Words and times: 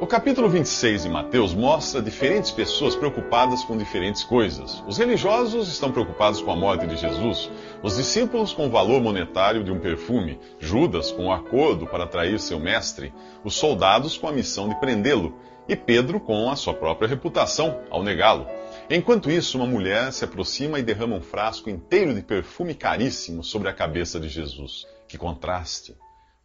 O 0.00 0.06
capítulo 0.06 0.48
26 0.48 1.02
de 1.02 1.08
Mateus 1.08 1.52
mostra 1.52 2.00
diferentes 2.00 2.52
pessoas 2.52 2.94
preocupadas 2.94 3.64
com 3.64 3.76
diferentes 3.76 4.22
coisas. 4.22 4.80
Os 4.86 4.96
religiosos 4.96 5.66
estão 5.66 5.90
preocupados 5.90 6.40
com 6.40 6.52
a 6.52 6.56
morte 6.56 6.86
de 6.86 6.96
Jesus, 6.96 7.50
os 7.82 7.96
discípulos 7.96 8.52
com 8.52 8.68
o 8.68 8.70
valor 8.70 9.02
monetário 9.02 9.64
de 9.64 9.72
um 9.72 9.80
perfume, 9.80 10.38
Judas 10.60 11.10
com 11.10 11.26
o 11.26 11.32
acordo 11.32 11.84
para 11.84 12.04
atrair 12.04 12.38
seu 12.38 12.60
mestre, 12.60 13.12
os 13.42 13.56
soldados 13.56 14.16
com 14.16 14.28
a 14.28 14.32
missão 14.32 14.68
de 14.68 14.78
prendê-lo 14.78 15.34
e 15.68 15.74
Pedro 15.74 16.20
com 16.20 16.48
a 16.48 16.54
sua 16.54 16.74
própria 16.74 17.08
reputação 17.08 17.80
ao 17.90 18.04
negá-lo. 18.04 18.46
Enquanto 18.88 19.28
isso, 19.28 19.58
uma 19.58 19.66
mulher 19.66 20.12
se 20.12 20.24
aproxima 20.24 20.78
e 20.78 20.82
derrama 20.82 21.16
um 21.16 21.20
frasco 21.20 21.68
inteiro 21.68 22.14
de 22.14 22.22
perfume 22.22 22.72
caríssimo 22.72 23.42
sobre 23.42 23.68
a 23.68 23.74
cabeça 23.74 24.20
de 24.20 24.28
Jesus. 24.28 24.86
Que 25.08 25.18
contraste! 25.18 25.96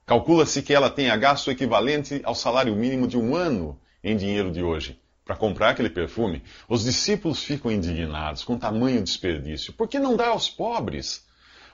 Calcula-se 0.05 0.61
que 0.61 0.73
ela 0.73 0.89
tenha 0.89 1.15
gasto 1.15 1.49
equivalente 1.49 2.21
ao 2.25 2.35
salário 2.35 2.75
mínimo 2.75 3.07
de 3.07 3.17
um 3.17 3.35
ano 3.35 3.79
em 4.03 4.17
dinheiro 4.17 4.51
de 4.51 4.61
hoje. 4.61 4.99
Para 5.23 5.37
comprar 5.37 5.69
aquele 5.69 5.89
perfume, 5.89 6.43
os 6.67 6.83
discípulos 6.83 7.41
ficam 7.41 7.71
indignados 7.71 8.43
com 8.43 8.57
tamanho 8.57 9.01
desperdício. 9.01 9.71
Por 9.71 9.87
que 9.87 9.97
não 9.97 10.17
dar 10.17 10.29
aos 10.29 10.49
pobres? 10.49 11.25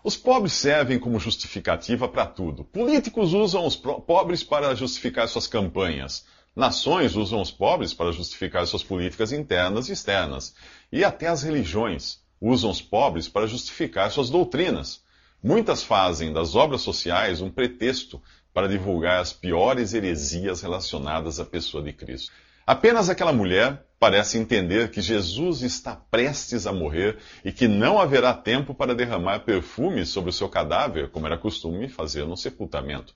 Os 0.03 0.15
pobres 0.15 0.53
servem 0.53 0.99
como 0.99 1.19
justificativa 1.19 2.07
para 2.07 2.27
tudo. 2.27 2.63
Políticos 2.63 3.33
usam 3.33 3.65
os 3.65 3.75
pobres 3.75 4.43
para 4.43 4.75
justificar 4.75 5.27
suas 5.27 5.47
campanhas. 5.47 6.25
Nações 6.55 7.15
usam 7.15 7.41
os 7.41 7.49
pobres 7.49 7.95
para 7.95 8.11
justificar 8.11 8.67
suas 8.67 8.83
políticas 8.83 9.31
internas 9.31 9.89
e 9.89 9.93
externas. 9.93 10.53
E 10.91 11.03
até 11.03 11.27
as 11.27 11.41
religiões 11.41 12.19
usam 12.39 12.69
os 12.69 12.81
pobres 12.81 13.27
para 13.27 13.47
justificar 13.47 14.11
suas 14.11 14.29
doutrinas. 14.29 15.01
Muitas 15.41 15.83
fazem 15.83 16.33
das 16.33 16.53
obras 16.53 16.81
sociais 16.81 17.41
um 17.41 17.49
pretexto 17.49 18.21
para 18.53 18.67
divulgar 18.67 19.21
as 19.21 19.31
piores 19.31 19.93
heresias 19.93 20.61
relacionadas 20.61 21.39
à 21.39 21.45
pessoa 21.45 21.81
de 21.81 21.93
Cristo. 21.93 22.31
Apenas 22.67 23.09
aquela 23.09 23.31
mulher 23.31 23.85
parece 23.99 24.37
entender 24.37 24.91
que 24.91 25.01
Jesus 25.01 25.61
está 25.61 25.95
prestes 25.95 26.67
a 26.67 26.73
morrer 26.73 27.17
e 27.43 27.51
que 27.51 27.67
não 27.67 27.99
haverá 27.99 28.33
tempo 28.33 28.73
para 28.73 28.93
derramar 28.93 29.39
perfume 29.39 30.05
sobre 30.05 30.29
o 30.29 30.33
seu 30.33 30.49
cadáver, 30.49 31.09
como 31.09 31.25
era 31.25 31.37
costume 31.37 31.87
fazer 31.87 32.25
no 32.25 32.37
sepultamento. 32.37 33.15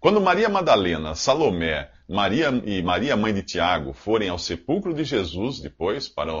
Quando 0.00 0.20
Maria 0.20 0.48
Madalena, 0.48 1.14
Salomé, 1.14 1.90
Maria 2.08 2.48
e 2.64 2.82
Maria, 2.82 3.16
mãe 3.16 3.32
de 3.32 3.42
Tiago, 3.42 3.92
forem 3.92 4.28
ao 4.28 4.38
sepulcro 4.38 4.92
de 4.92 5.04
Jesus 5.04 5.60
depois 5.60 6.08
para 6.08 6.32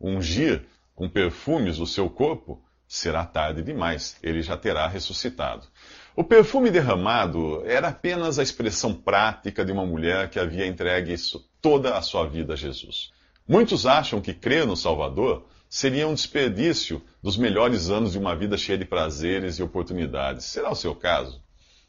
ungir 0.00 0.64
com 0.94 1.08
perfumes 1.08 1.78
o 1.78 1.86
seu 1.86 2.10
corpo, 2.10 2.62
será 2.92 3.24
tarde 3.24 3.62
demais, 3.62 4.18
ele 4.22 4.42
já 4.42 4.54
terá 4.54 4.86
ressuscitado. 4.86 5.66
O 6.14 6.22
perfume 6.22 6.70
derramado 6.70 7.62
era 7.64 7.88
apenas 7.88 8.38
a 8.38 8.42
expressão 8.42 8.92
prática 8.92 9.64
de 9.64 9.72
uma 9.72 9.86
mulher 9.86 10.28
que 10.28 10.38
havia 10.38 10.66
entregue 10.66 11.14
toda 11.62 11.96
a 11.96 12.02
sua 12.02 12.28
vida 12.28 12.52
a 12.52 12.56
Jesus. 12.56 13.10
Muitos 13.48 13.86
acham 13.86 14.20
que 14.20 14.34
crer 14.34 14.66
no 14.66 14.76
Salvador 14.76 15.48
seria 15.70 16.06
um 16.06 16.12
desperdício 16.12 17.00
dos 17.22 17.38
melhores 17.38 17.88
anos 17.88 18.12
de 18.12 18.18
uma 18.18 18.36
vida 18.36 18.58
cheia 18.58 18.76
de 18.76 18.84
prazeres 18.84 19.58
e 19.58 19.62
oportunidades. 19.62 20.44
Será 20.44 20.70
o 20.70 20.76
seu 20.76 20.94
caso? 20.94 21.42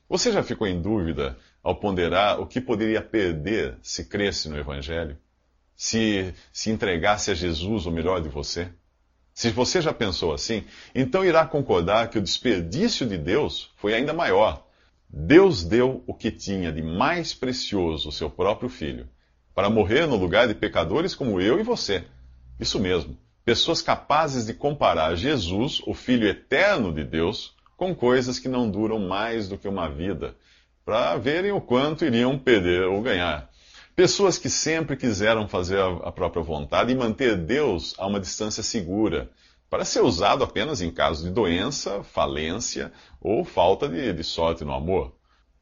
Você 0.08 0.32
já 0.32 0.42
ficou 0.42 0.66
em 0.66 0.82
dúvida 0.82 1.38
ao 1.62 1.76
ponderar 1.76 2.40
o 2.40 2.48
que 2.48 2.62
poderia 2.62 3.02
perder 3.02 3.78
se 3.82 4.06
cresce 4.06 4.48
no 4.48 4.58
Evangelho? 4.58 5.18
Se 5.76 6.34
se 6.54 6.72
entregasse 6.72 7.30
a 7.30 7.34
Jesus 7.34 7.86
o 7.86 7.92
melhor 7.92 8.22
de 8.22 8.30
você? 8.30 8.72
Se 9.34 9.50
você 9.50 9.82
já 9.82 9.92
pensou 9.92 10.34
assim, 10.34 10.64
então 10.94 11.26
irá 11.26 11.46
concordar 11.46 12.10
que 12.10 12.20
o 12.20 12.22
desperdício 12.22 13.08
de 13.08 13.18
Deus 13.18 13.72
foi 13.78 13.94
ainda 13.94 14.14
maior. 14.14 14.68
Deus 15.10 15.64
deu 15.64 16.04
o 16.06 16.14
que 16.14 16.32
tinha 16.32 16.72
de 16.72 16.82
mais 16.82 17.34
precioso, 17.34 18.10
o 18.10 18.12
seu 18.12 18.30
próprio 18.30 18.70
filho, 18.70 19.08
para 19.54 19.70
morrer 19.70 20.06
no 20.06 20.16
lugar 20.16 20.48
de 20.48 20.54
pecadores 20.54 21.16
como 21.16 21.42
eu 21.42 21.60
e 21.60 21.64
você. 21.64 22.04
Isso 22.60 22.80
mesmo, 22.80 23.18
pessoas 23.44 23.82
capazes 23.82 24.46
de 24.46 24.54
comparar 24.54 25.16
Jesus, 25.16 25.82
o 25.86 25.94
Filho 25.94 26.28
eterno 26.28 26.94
de 26.94 27.04
Deus, 27.04 27.56
com 27.76 27.94
coisas 27.94 28.40
que 28.40 28.48
não 28.48 28.70
duram 28.70 29.00
mais 29.00 29.48
do 29.50 29.58
que 29.58 29.68
uma 29.68 29.90
vida, 29.90 30.36
para 30.86 31.16
verem 31.18 31.52
o 31.52 31.62
quanto 31.62 32.06
iriam 32.06 32.38
perder 32.38 32.84
ou 32.84 33.02
ganhar. 33.02 33.50
Pessoas 33.96 34.40
que 34.40 34.50
sempre 34.50 34.98
quiseram 34.98 35.48
fazer 35.48 35.80
a 35.80 36.12
própria 36.12 36.42
vontade 36.42 36.92
e 36.92 36.96
manter 36.96 37.38
Deus 37.38 37.94
a 38.00 38.08
uma 38.08 38.20
distância 38.20 38.64
segura, 38.64 39.30
para 39.70 39.86
ser 39.86 40.02
usado 40.02 40.44
apenas 40.44 40.82
em 40.82 40.90
caso 40.90 41.24
de 41.24 41.30
doença, 41.30 42.04
falência 42.04 42.92
ou 43.22 43.46
falta 43.46 43.88
de, 43.88 44.12
de 44.12 44.24
sorte 44.24 44.64
no 44.64 44.74
amor. 44.74 45.14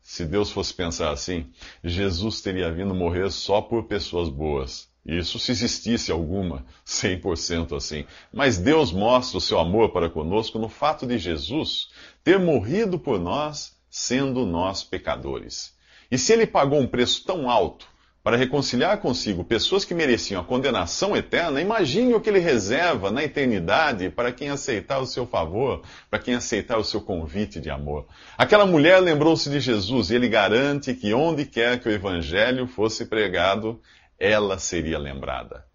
Se 0.01 0.23
Deus 0.23 0.49
fosse 0.49 0.73
pensar 0.73 1.11
assim, 1.11 1.51
Jesus 1.83 2.39
teria 2.39 2.71
vindo 2.71 2.95
morrer 2.95 3.29
só 3.31 3.61
por 3.61 3.83
pessoas 3.83 4.29
boas. 4.29 4.89
Isso 5.05 5.37
se 5.37 5.51
existisse 5.51 6.09
alguma, 6.09 6.65
100% 6.85 7.75
assim. 7.75 8.05
Mas 8.31 8.57
Deus 8.57 8.93
mostra 8.93 9.39
o 9.39 9.41
seu 9.41 9.59
amor 9.59 9.91
para 9.91 10.09
conosco 10.09 10.57
no 10.57 10.69
fato 10.69 11.05
de 11.05 11.17
Jesus 11.17 11.89
ter 12.23 12.39
morrido 12.39 12.97
por 12.97 13.19
nós, 13.19 13.75
sendo 13.89 14.45
nós 14.45 14.85
pecadores. 14.85 15.75
E 16.09 16.17
se 16.17 16.31
ele 16.31 16.47
pagou 16.47 16.79
um 16.79 16.87
preço 16.87 17.25
tão 17.25 17.49
alto 17.49 17.90
para 18.23 18.37
reconciliar 18.37 18.99
consigo 18.99 19.43
pessoas 19.43 19.83
que 19.83 19.95
mereciam 19.95 20.41
a 20.41 20.43
condenação 20.43 21.17
eterna, 21.17 21.59
imagine 21.59 22.13
o 22.13 22.21
que 22.21 22.29
ele 22.29 22.39
reserva 22.39 23.09
na 23.09 23.23
eternidade 23.23 24.09
para 24.09 24.31
quem 24.31 24.49
aceitar 24.49 24.99
o 24.99 25.07
seu 25.07 25.25
favor, 25.25 25.81
para 26.09 26.19
quem 26.19 26.35
aceitar 26.35 26.77
o 26.77 26.83
seu 26.83 27.01
convite 27.01 27.59
de 27.59 27.69
amor. 27.69 28.05
Aquela 28.37 28.65
mulher 28.65 28.99
lembrou-se 28.99 29.49
de 29.49 29.59
Jesus 29.59 30.11
e 30.11 30.15
ele 30.15 30.29
garante 30.29 30.93
que 30.93 31.13
onde 31.13 31.45
quer 31.45 31.79
que 31.79 31.89
o 31.89 31.91
evangelho 31.91 32.67
fosse 32.67 33.05
pregado, 33.05 33.81
ela 34.19 34.59
seria 34.59 34.99
lembrada. 34.99 35.65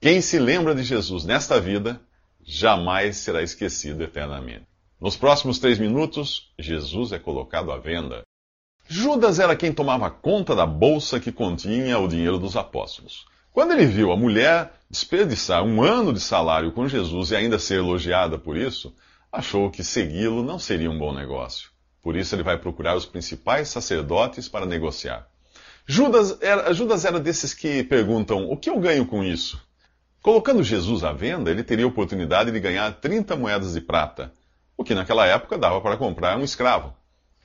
Quem 0.00 0.20
se 0.20 0.38
lembra 0.38 0.74
de 0.74 0.84
Jesus 0.84 1.24
nesta 1.24 1.60
vida, 1.60 2.00
jamais 2.44 3.16
será 3.16 3.42
esquecido 3.42 4.04
eternamente. 4.04 4.66
Nos 5.00 5.16
próximos 5.16 5.58
três 5.58 5.78
minutos, 5.78 6.52
Jesus 6.56 7.10
é 7.10 7.18
colocado 7.18 7.72
à 7.72 7.78
venda. 7.78 8.22
Judas 8.88 9.40
era 9.40 9.56
quem 9.56 9.72
tomava 9.72 10.08
conta 10.08 10.54
da 10.54 10.64
bolsa 10.64 11.18
que 11.18 11.32
continha 11.32 11.98
o 11.98 12.06
dinheiro 12.06 12.38
dos 12.38 12.56
apóstolos. 12.56 13.26
Quando 13.52 13.72
ele 13.72 13.84
viu 13.84 14.12
a 14.12 14.16
mulher 14.16 14.72
desperdiçar 14.88 15.64
um 15.64 15.82
ano 15.82 16.12
de 16.12 16.20
salário 16.20 16.70
com 16.70 16.86
Jesus 16.86 17.32
e 17.32 17.36
ainda 17.36 17.58
ser 17.58 17.78
elogiada 17.78 18.38
por 18.38 18.56
isso, 18.56 18.94
achou 19.32 19.70
que 19.70 19.82
segui-lo 19.82 20.42
não 20.44 20.58
seria 20.58 20.88
um 20.88 20.98
bom 20.98 21.12
negócio. 21.12 21.70
Por 22.00 22.14
isso 22.14 22.36
ele 22.36 22.44
vai 22.44 22.58
procurar 22.58 22.94
os 22.94 23.04
principais 23.04 23.68
sacerdotes 23.68 24.48
para 24.48 24.64
negociar. 24.64 25.26
Judas 25.84 26.38
era, 26.40 26.72
Judas 26.72 27.04
era 27.04 27.18
desses 27.18 27.52
que 27.52 27.82
perguntam: 27.82 28.48
o 28.48 28.56
que 28.56 28.70
eu 28.70 28.78
ganho 28.78 29.04
com 29.04 29.24
isso? 29.24 29.60
Colocando 30.22 30.62
Jesus 30.62 31.02
à 31.02 31.12
venda, 31.12 31.50
ele 31.50 31.64
teria 31.64 31.84
a 31.84 31.88
oportunidade 31.88 32.52
de 32.52 32.60
ganhar 32.60 32.92
30 33.00 33.34
moedas 33.34 33.74
de 33.74 33.80
prata, 33.80 34.32
o 34.76 34.84
que 34.84 34.94
naquela 34.94 35.26
época 35.26 35.58
dava 35.58 35.80
para 35.80 35.96
comprar 35.96 36.38
um 36.38 36.44
escravo. 36.44 36.94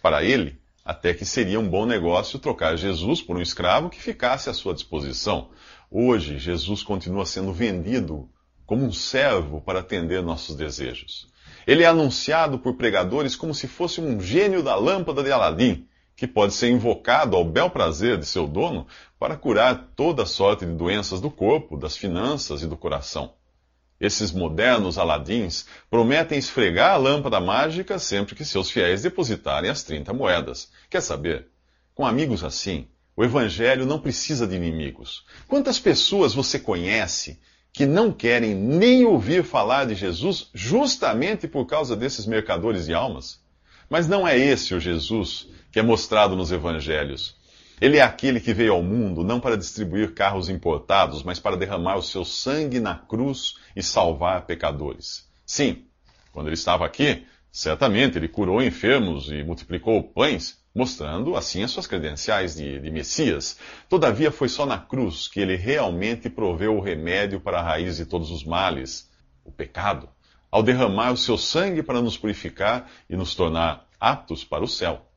Para 0.04 0.24
ele, 0.24 0.61
até 0.84 1.14
que 1.14 1.26
seria 1.26 1.60
um 1.60 1.70
bom 1.70 1.86
negócio 1.86 2.40
trocar 2.40 2.76
Jesus 2.76 3.22
por 3.22 3.38
um 3.38 3.42
escravo 3.42 3.90
que 3.90 4.02
ficasse 4.02 4.50
à 4.50 4.54
sua 4.54 4.74
disposição. 4.74 5.50
Hoje, 5.90 6.38
Jesus 6.40 6.84
continua 6.84 7.26
sendo 7.26 7.54
vendido 7.54 8.30
como 8.66 8.86
um 8.86 8.92
servo 8.92 9.62
para 9.62 9.80
atender 9.80 10.24
nossos 10.24 10.56
desejos. 10.56 11.28
Ele 11.68 11.84
é 11.84 11.88
anunciado 11.88 12.58
por 12.58 12.76
pregadores 12.76 13.36
como 13.36 13.54
se 13.54 13.68
fosse 13.68 14.02
um 14.02 14.20
gênio 14.20 14.64
da 14.64 14.76
lâmpada 14.76 15.22
de 15.22 15.32
Aladim, 15.32 15.88
que 16.16 16.28
pode 16.28 16.54
ser 16.54 16.70
invocado 16.70 17.36
ao 17.36 17.44
bel 17.44 17.70
prazer 17.70 18.18
de 18.18 18.26
seu 18.26 18.48
dono 18.48 18.88
para 19.20 19.36
curar 19.36 19.92
toda 19.96 20.26
sorte 20.26 20.66
de 20.66 20.74
doenças 20.74 21.20
do 21.20 21.30
corpo, 21.30 21.78
das 21.78 21.96
finanças 21.98 22.62
e 22.62 22.68
do 22.68 22.78
coração. 22.78 23.34
Esses 24.02 24.32
modernos 24.32 24.98
aladins 24.98 25.68
prometem 25.88 26.40
esfregar 26.40 26.94
a 26.94 26.98
lâmpada 26.98 27.40
mágica 27.40 28.00
sempre 28.00 28.34
que 28.34 28.44
seus 28.44 28.72
fiéis 28.72 29.04
depositarem 29.04 29.70
as 29.70 29.84
30 29.84 30.12
moedas. 30.12 30.72
Quer 30.90 31.02
saber? 31.02 31.50
Com 31.94 32.04
amigos 32.04 32.44
assim, 32.44 32.88
o 33.16 33.24
evangelho 33.24 33.86
não 33.86 34.00
precisa 34.00 34.48
de 34.48 34.56
inimigos. 34.56 35.24
Quantas 35.48 35.78
pessoas 35.78 36.34
você 36.34 36.58
conhece 36.58 37.40
que 37.72 37.86
não 37.86 38.12
querem 38.12 38.56
nem 38.56 39.06
ouvir 39.06 39.44
falar 39.44 39.86
de 39.86 39.94
Jesus 39.94 40.50
justamente 40.52 41.48
por 41.48 41.68
causa 41.68 41.96
desses 41.96 42.26
mercadores 42.26 42.88
de 42.88 42.96
almas? 42.96 43.40
Mas 43.88 44.08
não 44.08 44.28
é 44.28 44.36
esse 44.36 44.74
o 44.74 44.80
Jesus 44.80 45.48
que 45.72 45.78
é 45.78 45.84
mostrado 45.84 46.36
nos 46.36 46.52
evangelhos. 46.52 47.36
Ele 47.82 47.98
é 47.98 48.02
aquele 48.04 48.40
que 48.40 48.54
veio 48.54 48.74
ao 48.74 48.84
mundo 48.84 49.24
não 49.24 49.40
para 49.40 49.58
distribuir 49.58 50.14
carros 50.14 50.50
importados, 50.50 51.24
mas 51.24 51.40
para 51.40 51.58
derramar 51.58 51.96
o 51.96 52.04
seu 52.04 52.24
sangue 52.24 52.80
na 52.80 52.94
cruz 52.94 53.56
e 53.76 53.82
salvar 53.82 54.46
pecadores. 54.46 55.28
Sim, 55.44 55.86
quando 56.32 56.46
ele 56.46 56.54
estava 56.54 56.86
aqui, 56.86 57.26
certamente 57.52 58.20
ele 58.20 58.28
curou 58.28 58.62
enfermos 58.62 59.32
e 59.32 59.44
multiplicou 59.44 60.04
pães, 60.04 60.62
mostrando 60.76 61.36
assim 61.36 61.64
as 61.64 61.72
suas 61.72 61.88
credenciais 61.88 62.56
de, 62.56 62.80
de 62.80 62.92
Messias. 62.92 63.58
Todavia, 63.90 64.32
foi 64.32 64.48
só 64.48 64.64
na 64.64 64.78
cruz 64.78 65.28
que 65.28 65.40
ele 65.40 65.56
realmente 65.56 66.30
proveu 66.30 66.78
o 66.78 66.82
remédio 66.82 67.42
para 67.42 67.62
a 67.62 67.64
raiz 67.64 67.98
de 67.98 68.06
todos 68.06 68.30
os 68.30 68.44
males, 68.44 69.10
o 69.44 69.52
pecado, 69.52 70.08
ao 70.52 70.62
derramar 70.62 71.14
o 71.14 71.18
seu 71.18 71.36
sangue 71.36 71.82
para 71.82 72.00
nos 72.00 72.16
purificar 72.16 72.92
e 73.10 73.16
nos 73.16 73.34
tornar 73.34 73.88
aptos 74.00 74.44
para 74.44 74.64
o 74.64 74.68
céu. 74.68 75.11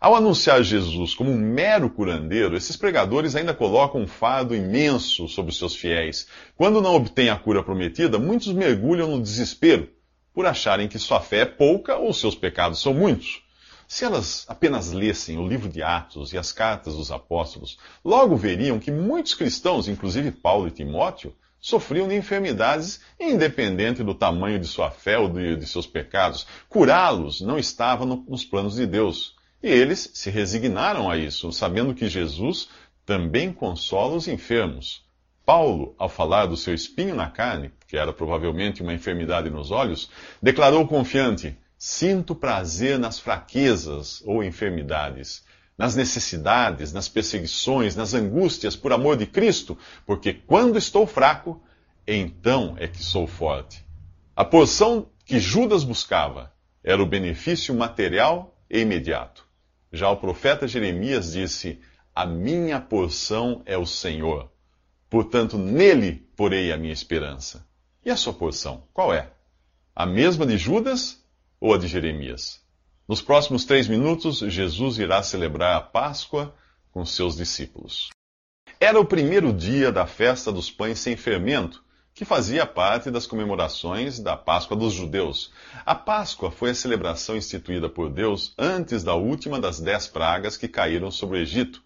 Ao 0.00 0.16
anunciar 0.16 0.62
Jesus 0.62 1.14
como 1.14 1.30
um 1.30 1.36
mero 1.36 1.90
curandeiro, 1.90 2.56
esses 2.56 2.74
pregadores 2.74 3.36
ainda 3.36 3.52
colocam 3.52 4.00
um 4.00 4.06
fardo 4.06 4.56
imenso 4.56 5.28
sobre 5.28 5.50
os 5.50 5.58
seus 5.58 5.76
fiéis. 5.76 6.26
Quando 6.56 6.80
não 6.80 6.94
obtêm 6.94 7.28
a 7.28 7.36
cura 7.36 7.62
prometida, 7.62 8.18
muitos 8.18 8.50
mergulham 8.50 9.10
no 9.10 9.20
desespero 9.20 9.90
por 10.32 10.46
acharem 10.46 10.88
que 10.88 10.98
sua 10.98 11.20
fé 11.20 11.40
é 11.40 11.44
pouca 11.44 11.98
ou 11.98 12.14
seus 12.14 12.34
pecados 12.34 12.80
são 12.80 12.94
muitos. 12.94 13.42
Se 13.86 14.06
elas 14.06 14.46
apenas 14.48 14.90
lessem 14.90 15.36
o 15.36 15.46
livro 15.46 15.68
de 15.68 15.82
Atos 15.82 16.32
e 16.32 16.38
as 16.38 16.50
cartas 16.50 16.96
dos 16.96 17.12
apóstolos, 17.12 17.76
logo 18.02 18.36
veriam 18.36 18.78
que 18.78 18.90
muitos 18.90 19.34
cristãos, 19.34 19.86
inclusive 19.86 20.30
Paulo 20.30 20.66
e 20.66 20.70
Timóteo, 20.70 21.34
sofriam 21.60 22.08
de 22.08 22.14
enfermidades 22.14 23.02
independente 23.20 24.02
do 24.02 24.14
tamanho 24.14 24.58
de 24.58 24.66
sua 24.66 24.90
fé 24.90 25.18
ou 25.18 25.28
de, 25.28 25.56
de 25.56 25.66
seus 25.66 25.86
pecados. 25.86 26.46
Curá-los 26.70 27.42
não 27.42 27.58
estava 27.58 28.06
no, 28.06 28.24
nos 28.26 28.46
planos 28.46 28.76
de 28.76 28.86
Deus. 28.86 29.38
E 29.62 29.68
eles 29.68 30.10
se 30.14 30.30
resignaram 30.30 31.10
a 31.10 31.18
isso, 31.18 31.52
sabendo 31.52 31.94
que 31.94 32.08
Jesus 32.08 32.68
também 33.04 33.52
consola 33.52 34.16
os 34.16 34.26
enfermos. 34.26 35.04
Paulo, 35.44 35.94
ao 35.98 36.08
falar 36.08 36.46
do 36.46 36.56
seu 36.56 36.72
espinho 36.72 37.14
na 37.14 37.28
carne, 37.28 37.70
que 37.86 37.96
era 37.96 38.12
provavelmente 38.12 38.82
uma 38.82 38.94
enfermidade 38.94 39.50
nos 39.50 39.70
olhos, 39.70 40.08
declarou 40.40 40.86
confiante: 40.86 41.58
Sinto 41.76 42.34
prazer 42.34 42.98
nas 42.98 43.18
fraquezas 43.18 44.22
ou 44.24 44.44
enfermidades, 44.44 45.44
nas 45.76 45.96
necessidades, 45.96 46.92
nas 46.92 47.08
perseguições, 47.08 47.96
nas 47.96 48.14
angústias 48.14 48.76
por 48.76 48.92
amor 48.92 49.16
de 49.16 49.26
Cristo, 49.26 49.76
porque 50.06 50.32
quando 50.32 50.78
estou 50.78 51.06
fraco, 51.06 51.60
então 52.06 52.76
é 52.78 52.86
que 52.86 53.02
sou 53.02 53.26
forte. 53.26 53.84
A 54.36 54.44
porção 54.44 55.08
que 55.24 55.38
Judas 55.38 55.84
buscava 55.84 56.52
era 56.82 57.02
o 57.02 57.06
benefício 57.06 57.74
material 57.74 58.56
e 58.70 58.80
imediato. 58.80 59.49
Já 59.92 60.10
o 60.10 60.16
profeta 60.16 60.68
Jeremias 60.68 61.32
disse: 61.32 61.80
A 62.14 62.24
minha 62.24 62.80
porção 62.80 63.62
é 63.66 63.76
o 63.76 63.86
Senhor, 63.86 64.50
portanto 65.08 65.58
nele 65.58 66.28
porei 66.36 66.72
a 66.72 66.76
minha 66.76 66.92
esperança. 66.92 67.66
E 68.04 68.10
a 68.10 68.16
sua 68.16 68.32
porção, 68.32 68.88
qual 68.92 69.12
é? 69.12 69.32
A 69.94 70.06
mesma 70.06 70.46
de 70.46 70.56
Judas 70.56 71.22
ou 71.60 71.74
a 71.74 71.78
de 71.78 71.86
Jeremias? 71.86 72.60
Nos 73.06 73.20
próximos 73.20 73.64
três 73.64 73.88
minutos, 73.88 74.38
Jesus 74.38 74.98
irá 74.98 75.22
celebrar 75.22 75.76
a 75.76 75.80
Páscoa 75.80 76.54
com 76.92 77.04
seus 77.04 77.36
discípulos. 77.36 78.08
Era 78.78 79.00
o 79.00 79.04
primeiro 79.04 79.52
dia 79.52 79.90
da 79.90 80.06
festa 80.06 80.52
dos 80.52 80.70
pães 80.70 81.00
sem 81.00 81.16
fermento, 81.16 81.84
que 82.14 82.24
fazia 82.24 82.66
parte 82.66 83.10
das 83.10 83.26
comemorações 83.26 84.18
da 84.18 84.36
Páscoa 84.36 84.76
dos 84.76 84.92
judeus. 84.92 85.52
A 85.86 85.94
Páscoa 85.94 86.50
foi 86.50 86.70
a 86.70 86.74
celebração 86.74 87.36
instituída 87.36 87.88
por 87.88 88.10
Deus 88.10 88.54
antes 88.58 89.02
da 89.02 89.14
última 89.14 89.58
das 89.58 89.80
dez 89.80 90.06
pragas 90.06 90.56
que 90.56 90.68
caíram 90.68 91.10
sobre 91.10 91.38
o 91.38 91.40
Egito 91.40 91.82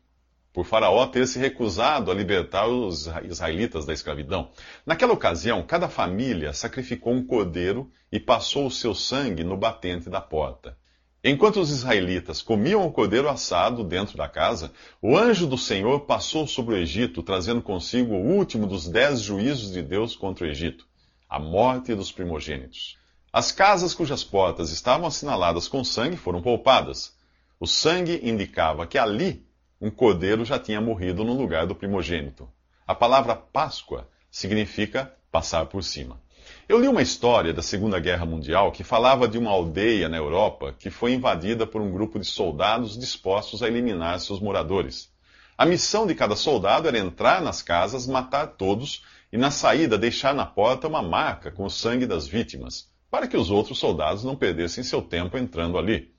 por 0.54 0.64
Faraó 0.64 1.04
ter 1.08 1.26
se 1.26 1.36
recusado 1.36 2.12
a 2.12 2.14
libertar 2.14 2.68
os 2.68 3.10
israelitas 3.24 3.84
da 3.84 3.92
escravidão. 3.92 4.52
Naquela 4.86 5.12
ocasião, 5.12 5.64
cada 5.66 5.88
família 5.88 6.52
sacrificou 6.52 7.12
um 7.12 7.26
cordeiro 7.26 7.90
e 8.10 8.20
passou 8.20 8.68
o 8.68 8.70
seu 8.70 8.94
sangue 8.94 9.42
no 9.42 9.56
batente 9.56 10.08
da 10.08 10.20
porta. 10.20 10.78
Enquanto 11.26 11.58
os 11.58 11.70
israelitas 11.70 12.42
comiam 12.42 12.86
o 12.86 12.92
cordeiro 12.92 13.30
assado 13.30 13.82
dentro 13.82 14.14
da 14.14 14.28
casa, 14.28 14.70
o 15.00 15.16
anjo 15.16 15.46
do 15.46 15.56
Senhor 15.56 16.00
passou 16.00 16.46
sobre 16.46 16.74
o 16.74 16.76
Egito, 16.76 17.22
trazendo 17.22 17.62
consigo 17.62 18.12
o 18.12 18.36
último 18.36 18.66
dos 18.66 18.86
dez 18.86 19.22
juízos 19.22 19.72
de 19.72 19.80
Deus 19.80 20.14
contra 20.14 20.46
o 20.46 20.50
Egito, 20.50 20.86
a 21.26 21.38
morte 21.38 21.94
dos 21.94 22.12
primogênitos. 22.12 22.98
As 23.32 23.50
casas 23.50 23.94
cujas 23.94 24.22
portas 24.22 24.70
estavam 24.70 25.06
assinaladas 25.06 25.66
com 25.66 25.82
sangue 25.82 26.18
foram 26.18 26.42
poupadas. 26.42 27.16
O 27.58 27.66
sangue 27.66 28.20
indicava 28.22 28.86
que 28.86 28.98
ali 28.98 29.46
um 29.80 29.90
cordeiro 29.90 30.44
já 30.44 30.58
tinha 30.58 30.78
morrido 30.78 31.24
no 31.24 31.32
lugar 31.32 31.66
do 31.66 31.74
primogênito. 31.74 32.46
A 32.86 32.94
palavra 32.94 33.34
Páscoa 33.34 34.06
significa 34.30 35.10
passar 35.32 35.64
por 35.66 35.82
cima. 35.82 36.20
Eu 36.66 36.81
li 36.81 36.88
uma 36.88 37.02
história 37.02 37.52
da 37.52 37.61
Segunda 37.61 38.00
Guerra 38.00 38.25
Mundial 38.25 38.72
que 38.72 38.82
falava 38.82 39.28
de 39.28 39.37
uma 39.37 39.50
aldeia 39.50 40.08
na 40.08 40.16
Europa 40.16 40.75
que 40.78 40.88
foi 40.88 41.12
invadida 41.12 41.66
por 41.66 41.82
um 41.82 41.93
grupo 41.93 42.19
de 42.19 42.25
soldados 42.25 42.99
dispostos 42.99 43.62
a 43.62 43.69
eliminar 43.69 44.19
seus 44.19 44.40
moradores. 44.40 45.12
A 45.58 45.66
missão 45.66 46.06
de 46.06 46.14
cada 46.14 46.34
soldado 46.34 46.88
era 46.88 46.99
entrar 46.99 47.43
nas 47.43 47.61
casas, 47.61 48.06
matar 48.06 48.46
todos 48.56 49.05
e, 49.31 49.37
na 49.37 49.50
saída, 49.50 49.99
deixar 49.99 50.34
na 50.34 50.46
porta 50.46 50.88
uma 50.88 51.02
marca 51.02 51.52
com 51.52 51.64
o 51.64 51.70
sangue 51.70 52.06
das 52.06 52.26
vítimas, 52.26 52.90
para 53.10 53.28
que 53.28 53.37
os 53.37 53.50
outros 53.50 53.78
soldados 53.78 54.25
não 54.25 54.34
perdessem 54.34 54.82
seu 54.82 55.02
tempo 55.02 55.37
entrando 55.37 55.76
ali. 55.76 56.14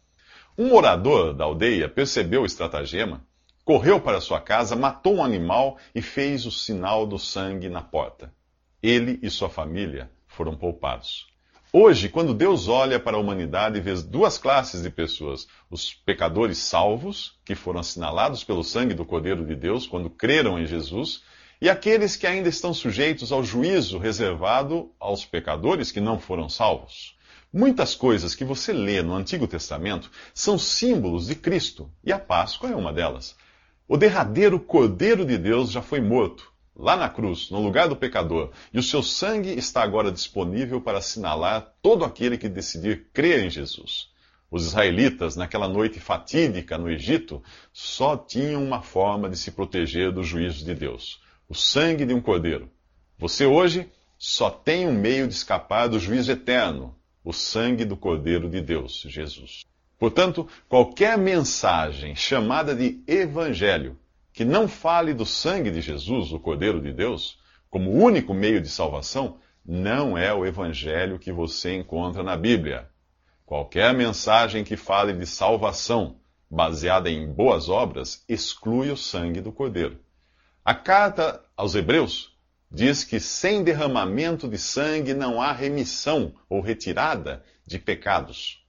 Um 0.55 0.67
morador 0.67 1.33
da 1.33 1.43
aldeia 1.43 1.89
percebeu 1.89 2.43
o 2.43 2.45
estratagema 2.45 3.25
correu 3.65 3.99
para 3.99 4.21
sua 4.21 4.39
casa, 4.39 4.75
matou 4.75 5.15
um 5.15 5.23
animal 5.23 5.79
e 5.95 6.03
fez 6.03 6.45
o 6.45 6.51
sinal 6.51 7.07
do 7.07 7.17
sangue 7.17 7.67
na 7.67 7.81
porta. 7.81 8.31
Ele 8.81 9.19
e 9.23 9.29
sua 9.31 9.49
família 9.49 10.11
foram 10.35 10.55
poupados. 10.55 11.25
Hoje, 11.73 12.07
quando 12.07 12.33
Deus 12.33 12.67
olha 12.67 12.99
para 12.99 13.17
a 13.17 13.19
humanidade, 13.19 13.81
vê 13.81 13.93
duas 13.95 14.37
classes 14.37 14.81
de 14.81 14.89
pessoas: 14.89 15.47
os 15.69 15.93
pecadores 15.93 16.57
salvos, 16.59 17.37
que 17.43 17.55
foram 17.55 17.79
assinalados 17.79 18.43
pelo 18.43 18.63
sangue 18.63 18.93
do 18.93 19.05
Cordeiro 19.05 19.45
de 19.45 19.55
Deus 19.55 19.87
quando 19.87 20.09
creram 20.09 20.59
em 20.59 20.65
Jesus, 20.65 21.23
e 21.59 21.69
aqueles 21.69 22.15
que 22.15 22.27
ainda 22.27 22.47
estão 22.47 22.73
sujeitos 22.73 23.31
ao 23.31 23.43
juízo 23.43 23.97
reservado 23.97 24.91
aos 24.99 25.25
pecadores 25.25 25.91
que 25.91 25.99
não 25.99 26.19
foram 26.19 26.47
salvos. 26.47 27.15
Muitas 27.51 27.95
coisas 27.95 28.35
que 28.35 28.43
você 28.43 28.71
lê 28.71 29.01
no 29.01 29.13
Antigo 29.13 29.47
Testamento 29.47 30.11
são 30.33 30.57
símbolos 30.57 31.27
de 31.27 31.35
Cristo, 31.35 31.89
e 32.03 32.11
a 32.11 32.19
Páscoa 32.19 32.69
é 32.69 32.75
uma 32.75 32.93
delas. 32.93 33.35
O 33.87 33.97
derradeiro 33.97 34.59
Cordeiro 34.59 35.25
de 35.25 35.37
Deus 35.37 35.71
já 35.71 35.81
foi 35.81 36.01
morto, 36.01 36.51
lá 36.75 36.95
na 36.95 37.07
cruz, 37.09 37.49
no 37.49 37.61
lugar 37.61 37.87
do 37.87 37.95
pecador, 37.95 38.51
e 38.73 38.77
o 38.77 38.83
seu 38.83 39.01
sangue 39.01 39.51
está 39.51 39.81
agora 39.81 40.11
disponível 40.11 40.81
para 40.81 40.97
assinalar 40.97 41.73
todo 41.81 42.03
aquele 42.03 42.37
que 42.37 42.49
decidir 42.49 43.07
crer 43.13 43.45
em 43.45 43.49
Jesus. 43.49 44.09
Os 44.51 44.65
israelitas, 44.65 45.35
naquela 45.35 45.67
noite 45.67 45.99
fatídica 45.99 46.77
no 46.77 46.89
Egito, 46.89 47.41
só 47.73 48.15
tinham 48.15 48.63
uma 48.63 48.81
forma 48.81 49.29
de 49.29 49.37
se 49.37 49.51
proteger 49.51 50.11
do 50.11 50.23
juízo 50.23 50.63
de 50.63 50.75
Deus: 50.75 51.21
o 51.49 51.55
sangue 51.55 52.05
de 52.05 52.13
um 52.13 52.21
cordeiro. 52.21 52.69
Você 53.17 53.45
hoje 53.45 53.89
só 54.17 54.49
tem 54.49 54.87
um 54.87 54.93
meio 54.93 55.27
de 55.27 55.33
escapar 55.33 55.87
do 55.87 55.99
juízo 55.99 56.31
eterno: 56.31 56.95
o 57.23 57.33
sangue 57.33 57.83
do 57.85 57.97
Cordeiro 57.97 58.49
de 58.49 58.61
Deus, 58.61 59.03
Jesus. 59.07 59.63
Portanto, 59.97 60.47
qualquer 60.69 61.17
mensagem 61.17 62.15
chamada 62.15 62.75
de 62.75 63.01
evangelho 63.07 63.97
que 64.35 64.43
não 64.43 64.67
fale 64.67 65.13
do 65.13 65.25
sangue 65.25 65.71
de 65.71 65.79
Jesus, 65.79 66.33
o 66.33 66.39
Cordeiro 66.39 66.81
de 66.81 66.91
Deus, 66.91 67.39
como 67.69 67.89
único 67.89 68.33
meio 68.33 68.59
de 68.59 68.67
salvação, 68.67 69.39
não 69.65 70.17
é 70.17 70.33
o 70.33 70.45
evangelho 70.45 71.17
que 71.17 71.31
você 71.31 71.73
encontra 71.73 72.21
na 72.21 72.35
Bíblia. 72.35 72.89
Qualquer 73.45 73.93
mensagem 73.93 74.65
que 74.65 74.75
fale 74.75 75.13
de 75.13 75.25
salvação 75.25 76.19
baseada 76.51 77.09
em 77.09 77.31
boas 77.31 77.69
obras 77.69 78.25
exclui 78.27 78.91
o 78.91 78.97
sangue 78.97 79.39
do 79.39 79.53
Cordeiro. 79.53 80.01
A 80.65 80.75
carta 80.75 81.41
aos 81.55 81.73
Hebreus 81.73 82.37
diz 82.69 83.05
que 83.05 83.21
sem 83.21 83.63
derramamento 83.63 84.49
de 84.49 84.57
sangue 84.57 85.13
não 85.13 85.41
há 85.41 85.53
remissão 85.53 86.35
ou 86.49 86.59
retirada 86.59 87.41
de 87.65 87.79
pecados. 87.79 88.65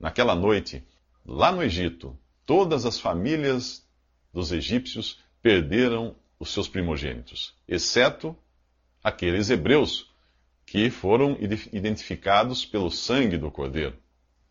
Naquela 0.00 0.34
noite, 0.34 0.82
lá 1.26 1.52
no 1.52 1.62
Egito, 1.62 2.18
todas 2.46 2.86
as 2.86 2.98
famílias 2.98 3.86
dos 4.32 4.52
egípcios 4.52 5.18
perderam 5.42 6.16
os 6.38 6.50
seus 6.50 6.68
primogênitos, 6.68 7.54
exceto 7.68 8.36
aqueles 9.02 9.50
hebreus 9.50 10.10
que 10.64 10.90
foram 10.90 11.36
identificados 11.72 12.64
pelo 12.64 12.90
sangue 12.90 13.36
do 13.36 13.50
cordeiro. 13.50 13.96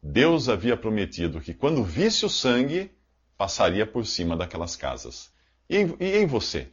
Deus 0.03 0.49
havia 0.49 0.77
prometido 0.77 1.41
que 1.41 1.53
quando 1.53 1.83
visse 1.83 2.25
o 2.25 2.29
sangue, 2.29 2.91
passaria 3.37 3.85
por 3.85 4.05
cima 4.05 4.35
daquelas 4.35 4.75
casas. 4.75 5.31
E 5.69 5.77
em, 5.77 5.95
e 5.99 6.17
em 6.17 6.25
você? 6.25 6.67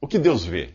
O 0.00 0.06
que 0.06 0.18
Deus 0.18 0.44
vê? 0.44 0.74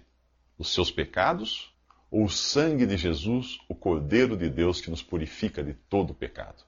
Os 0.57 0.73
seus 0.73 0.91
pecados 0.91 1.71
ou 2.09 2.25
o 2.25 2.29
sangue 2.29 2.85
de 2.85 2.97
Jesus, 2.97 3.59
o 3.69 3.75
Cordeiro 3.75 4.35
de 4.35 4.49
Deus 4.49 4.81
que 4.81 4.89
nos 4.89 5.01
purifica 5.01 5.63
de 5.63 5.73
todo 5.73 6.13
pecado? 6.13 6.63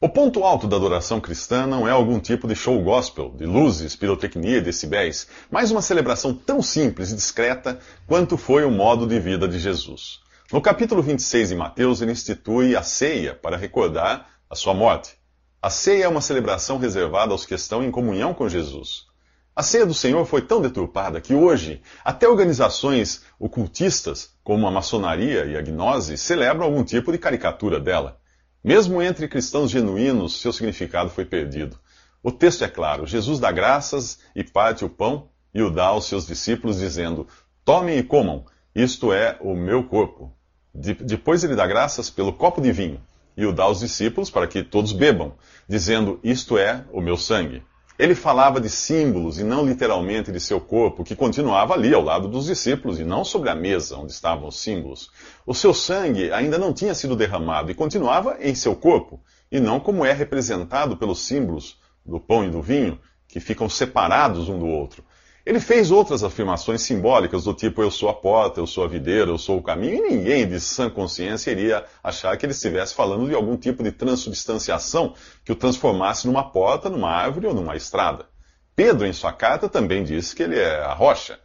O 0.00 0.08
ponto 0.08 0.42
alto 0.42 0.66
da 0.66 0.76
adoração 0.76 1.20
cristã 1.20 1.66
não 1.66 1.86
é 1.86 1.92
algum 1.92 2.18
tipo 2.18 2.48
de 2.48 2.54
show 2.56 2.82
gospel, 2.82 3.30
de 3.30 3.46
luzes, 3.46 3.94
pirotecnia 3.94 4.60
decibéis, 4.60 5.28
mas 5.48 5.70
uma 5.70 5.80
celebração 5.80 6.34
tão 6.34 6.60
simples 6.60 7.12
e 7.12 7.14
discreta 7.14 7.78
quanto 8.06 8.36
foi 8.36 8.64
o 8.64 8.72
modo 8.72 9.06
de 9.06 9.20
vida 9.20 9.46
de 9.46 9.58
Jesus. 9.58 10.18
No 10.52 10.60
capítulo 10.60 11.00
26 11.00 11.50
de 11.50 11.54
Mateus, 11.54 12.02
ele 12.02 12.10
institui 12.10 12.74
a 12.74 12.82
ceia 12.82 13.34
para 13.34 13.56
recordar 13.56 14.28
a 14.50 14.56
sua 14.56 14.74
morte. 14.74 15.16
A 15.62 15.70
ceia 15.70 16.04
é 16.04 16.08
uma 16.08 16.20
celebração 16.20 16.76
reservada 16.76 17.32
aos 17.32 17.46
que 17.46 17.54
estão 17.54 17.82
em 17.82 17.90
comunhão 17.90 18.34
com 18.34 18.48
Jesus. 18.48 19.06
A 19.54 19.62
ceia 19.62 19.86
do 19.86 19.94
Senhor 19.94 20.26
foi 20.26 20.42
tão 20.42 20.60
deturpada 20.60 21.20
que 21.20 21.34
hoje, 21.34 21.80
até 22.04 22.28
organizações 22.28 23.22
ocultistas, 23.38 24.34
como 24.42 24.66
a 24.66 24.72
maçonaria 24.72 25.44
e 25.44 25.56
a 25.56 25.62
gnose, 25.62 26.18
celebram 26.18 26.66
algum 26.66 26.82
tipo 26.82 27.12
de 27.12 27.18
caricatura 27.18 27.78
dela. 27.78 28.18
Mesmo 28.64 29.02
entre 29.02 29.28
cristãos 29.28 29.70
genuínos, 29.70 30.40
seu 30.40 30.50
significado 30.50 31.10
foi 31.10 31.26
perdido. 31.26 31.78
O 32.22 32.32
texto 32.32 32.64
é 32.64 32.68
claro: 32.68 33.06
Jesus 33.06 33.38
dá 33.38 33.52
graças 33.52 34.20
e 34.34 34.42
parte 34.42 34.86
o 34.86 34.88
pão 34.88 35.28
e 35.52 35.60
o 35.60 35.68
dá 35.68 35.88
aos 35.88 36.06
seus 36.06 36.26
discípulos, 36.26 36.78
dizendo: 36.78 37.28
Tomem 37.62 37.98
e 37.98 38.02
comam, 38.02 38.46
isto 38.74 39.12
é 39.12 39.36
o 39.42 39.54
meu 39.54 39.84
corpo. 39.84 40.32
De 40.74 40.94
depois 40.94 41.44
ele 41.44 41.54
dá 41.54 41.66
graças 41.66 42.08
pelo 42.08 42.32
copo 42.32 42.62
de 42.62 42.72
vinho 42.72 43.02
e 43.36 43.44
o 43.44 43.52
dá 43.52 43.64
aos 43.64 43.80
discípulos 43.80 44.30
para 44.30 44.46
que 44.46 44.62
todos 44.62 44.92
bebam, 44.92 45.34
dizendo: 45.68 46.18
Isto 46.24 46.56
é 46.56 46.86
o 46.90 47.02
meu 47.02 47.18
sangue. 47.18 47.62
Ele 47.96 48.16
falava 48.16 48.60
de 48.60 48.68
símbolos 48.68 49.38
e 49.38 49.44
não 49.44 49.64
literalmente 49.64 50.32
de 50.32 50.40
seu 50.40 50.60
corpo, 50.60 51.04
que 51.04 51.14
continuava 51.14 51.74
ali 51.74 51.94
ao 51.94 52.02
lado 52.02 52.26
dos 52.26 52.46
discípulos 52.46 52.98
e 52.98 53.04
não 53.04 53.24
sobre 53.24 53.50
a 53.50 53.54
mesa 53.54 53.96
onde 53.96 54.10
estavam 54.10 54.48
os 54.48 54.58
símbolos. 54.58 55.10
O 55.46 55.54
seu 55.54 55.72
sangue 55.72 56.32
ainda 56.32 56.58
não 56.58 56.72
tinha 56.72 56.92
sido 56.92 57.14
derramado 57.14 57.70
e 57.70 57.74
continuava 57.74 58.36
em 58.40 58.52
seu 58.52 58.74
corpo, 58.74 59.22
e 59.50 59.60
não 59.60 59.78
como 59.78 60.04
é 60.04 60.12
representado 60.12 60.96
pelos 60.96 61.20
símbolos 61.20 61.78
do 62.04 62.18
pão 62.18 62.44
e 62.44 62.50
do 62.50 62.60
vinho, 62.60 62.98
que 63.28 63.38
ficam 63.38 63.68
separados 63.68 64.48
um 64.48 64.58
do 64.58 64.66
outro. 64.66 65.04
Ele 65.46 65.60
fez 65.60 65.90
outras 65.90 66.24
afirmações 66.24 66.80
simbólicas 66.80 67.44
do 67.44 67.52
tipo 67.52 67.82
eu 67.82 67.90
sou 67.90 68.08
a 68.08 68.14
porta, 68.14 68.60
eu 68.60 68.66
sou 68.66 68.82
a 68.82 68.88
videira, 68.88 69.30
eu 69.30 69.36
sou 69.36 69.58
o 69.58 69.62
caminho, 69.62 69.96
e 69.96 70.10
ninguém 70.10 70.48
de 70.48 70.58
sã 70.58 70.88
consciência 70.88 71.50
iria 71.50 71.84
achar 72.02 72.34
que 72.38 72.46
ele 72.46 72.52
estivesse 72.52 72.94
falando 72.94 73.28
de 73.28 73.34
algum 73.34 73.54
tipo 73.54 73.82
de 73.82 73.92
transubstanciação 73.92 75.14
que 75.44 75.52
o 75.52 75.56
transformasse 75.56 76.26
numa 76.26 76.50
porta, 76.50 76.88
numa 76.88 77.10
árvore 77.10 77.46
ou 77.46 77.54
numa 77.54 77.76
estrada. 77.76 78.26
Pedro, 78.74 79.06
em 79.06 79.12
sua 79.12 79.34
carta, 79.34 79.68
também 79.68 80.02
disse 80.02 80.34
que 80.34 80.42
ele 80.42 80.58
é 80.58 80.80
a 80.80 80.94
rocha. 80.94 81.38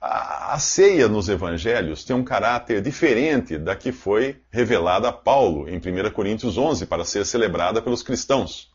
A, 0.00 0.58
ceia 0.58 1.08
nos 1.08 1.28
evangelhos 1.28 2.04
tem 2.04 2.14
um 2.14 2.24
caráter 2.24 2.82
diferente 2.82 3.56
da 3.56 3.74
que 3.74 3.90
foi 3.90 4.42
revelada 4.50 5.08
a 5.08 5.12
Paulo 5.12 5.66
em 5.66 5.78
1 5.78 6.10
Coríntios 6.10 6.58
11 6.58 6.84
para 6.86 7.04
ser 7.04 7.24
celebrada 7.24 7.80
pelos 7.80 8.02
cristãos. 8.02 8.70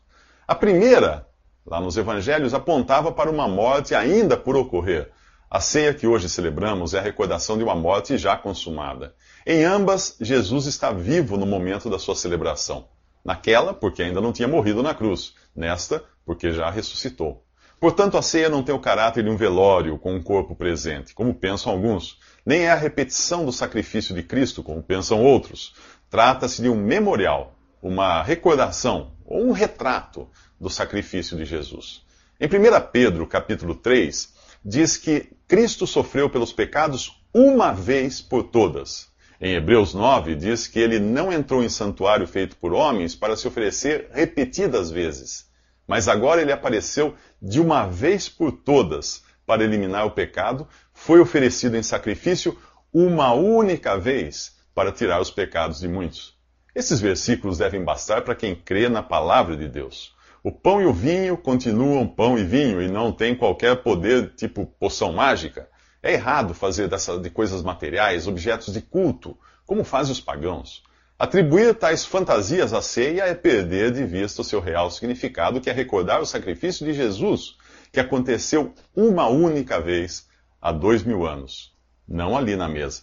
A 0.48 0.54
primeira 0.56 1.29
lá 1.70 1.80
nos 1.80 1.96
evangelhos, 1.96 2.52
apontava 2.52 3.12
para 3.12 3.30
uma 3.30 3.46
morte 3.46 3.94
ainda 3.94 4.36
por 4.36 4.56
ocorrer. 4.56 5.08
A 5.48 5.60
ceia 5.60 5.94
que 5.94 6.06
hoje 6.06 6.28
celebramos 6.28 6.94
é 6.94 6.98
a 6.98 7.02
recordação 7.02 7.56
de 7.56 7.62
uma 7.62 7.76
morte 7.76 8.18
já 8.18 8.36
consumada. 8.36 9.14
Em 9.46 9.64
ambas, 9.64 10.16
Jesus 10.20 10.66
está 10.66 10.92
vivo 10.92 11.36
no 11.36 11.46
momento 11.46 11.88
da 11.88 11.98
sua 11.98 12.16
celebração. 12.16 12.88
Naquela, 13.24 13.72
porque 13.72 14.02
ainda 14.02 14.20
não 14.20 14.32
tinha 14.32 14.48
morrido 14.48 14.82
na 14.82 14.94
cruz. 14.94 15.34
Nesta, 15.54 16.02
porque 16.26 16.52
já 16.52 16.70
ressuscitou. 16.70 17.44
Portanto, 17.78 18.18
a 18.18 18.22
ceia 18.22 18.48
não 18.48 18.62
tem 18.62 18.74
o 18.74 18.80
caráter 18.80 19.24
de 19.24 19.30
um 19.30 19.36
velório 19.36 19.96
com 19.98 20.14
um 20.14 20.22
corpo 20.22 20.54
presente, 20.54 21.14
como 21.14 21.34
pensam 21.34 21.72
alguns, 21.72 22.18
nem 22.44 22.66
é 22.66 22.70
a 22.70 22.74
repetição 22.74 23.44
do 23.46 23.52
sacrifício 23.52 24.14
de 24.14 24.22
Cristo, 24.22 24.62
como 24.62 24.82
pensam 24.82 25.24
outros. 25.24 25.74
Trata-se 26.10 26.60
de 26.60 26.68
um 26.68 26.76
memorial, 26.76 27.54
uma 27.82 28.22
recordação 28.22 29.12
ou 29.24 29.46
um 29.46 29.52
retrato 29.52 30.28
do 30.60 30.68
sacrifício 30.68 31.36
de 31.36 31.44
Jesus. 31.44 32.02
Em 32.38 32.46
1 32.46 32.50
Pedro, 32.92 33.26
capítulo 33.26 33.74
3, 33.74 34.34
diz 34.64 34.96
que 34.96 35.32
Cristo 35.48 35.86
sofreu 35.86 36.28
pelos 36.28 36.52
pecados 36.52 37.20
uma 37.32 37.72
vez 37.72 38.20
por 38.20 38.44
todas. 38.44 39.08
Em 39.40 39.54
Hebreus 39.54 39.94
9, 39.94 40.34
diz 40.34 40.66
que 40.66 40.78
ele 40.78 40.98
não 40.98 41.32
entrou 41.32 41.64
em 41.64 41.68
santuário 41.68 42.26
feito 42.26 42.56
por 42.56 42.74
homens 42.74 43.14
para 43.14 43.36
se 43.36 43.48
oferecer 43.48 44.10
repetidas 44.12 44.90
vezes, 44.90 45.48
mas 45.86 46.08
agora 46.08 46.42
ele 46.42 46.52
apareceu 46.52 47.14
de 47.40 47.58
uma 47.58 47.86
vez 47.86 48.28
por 48.28 48.52
todas 48.52 49.22
para 49.46 49.64
eliminar 49.64 50.06
o 50.06 50.10
pecado, 50.10 50.68
foi 50.92 51.20
oferecido 51.20 51.76
em 51.76 51.82
sacrifício 51.82 52.56
uma 52.92 53.32
única 53.32 53.98
vez 53.98 54.56
para 54.74 54.92
tirar 54.92 55.20
os 55.20 55.30
pecados 55.30 55.80
de 55.80 55.88
muitos. 55.88 56.38
Esses 56.74 57.00
versículos 57.00 57.58
devem 57.58 57.82
bastar 57.82 58.22
para 58.22 58.34
quem 58.34 58.54
crê 58.54 58.88
na 58.88 59.02
palavra 59.02 59.56
de 59.56 59.68
Deus. 59.68 60.14
O 60.42 60.50
pão 60.50 60.80
e 60.80 60.86
o 60.86 60.92
vinho 60.92 61.36
continuam 61.36 62.06
pão 62.06 62.38
e 62.38 62.44
vinho 62.44 62.80
e 62.80 62.88
não 62.88 63.12
têm 63.12 63.34
qualquer 63.34 63.82
poder 63.82 64.32
tipo 64.34 64.64
poção 64.64 65.12
mágica. 65.12 65.68
É 66.02 66.14
errado 66.14 66.54
fazer 66.54 66.88
dessa, 66.88 67.18
de 67.18 67.28
coisas 67.28 67.62
materiais 67.62 68.26
objetos 68.26 68.72
de 68.72 68.80
culto, 68.80 69.36
como 69.66 69.84
fazem 69.84 70.12
os 70.12 70.20
pagãos. 70.20 70.82
Atribuir 71.18 71.74
tais 71.74 72.06
fantasias 72.06 72.72
à 72.72 72.80
ceia 72.80 73.24
é 73.24 73.34
perder 73.34 73.92
de 73.92 74.06
vista 74.06 74.40
o 74.40 74.44
seu 74.44 74.60
real 74.60 74.90
significado, 74.90 75.60
que 75.60 75.68
é 75.68 75.72
recordar 75.74 76.22
o 76.22 76.26
sacrifício 76.26 76.86
de 76.86 76.94
Jesus, 76.94 77.56
que 77.92 78.00
aconteceu 78.00 78.72
uma 78.96 79.28
única 79.28 79.78
vez 79.78 80.26
há 80.62 80.72
dois 80.72 81.02
mil 81.02 81.26
anos, 81.26 81.74
não 82.08 82.34
ali 82.34 82.56
na 82.56 82.66
mesa. 82.66 83.02